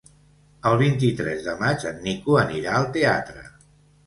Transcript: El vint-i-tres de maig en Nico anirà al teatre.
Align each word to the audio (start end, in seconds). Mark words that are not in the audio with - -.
El 0.69 0.77
vint-i-tres 0.79 1.43
de 1.49 1.55
maig 1.59 1.85
en 1.91 2.01
Nico 2.07 2.39
anirà 2.45 2.73
al 2.81 2.89
teatre. 2.97 3.47